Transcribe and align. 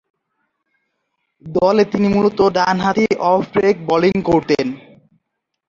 দলে 1.45 1.83
তিনি 1.91 2.07
মূলতঃ 2.07 2.45
ডানহাতি 2.55 3.05
অফ 3.31 3.41
ব্রেক 3.53 3.75
বোলিং 3.87 4.15
করতেন। 4.29 4.67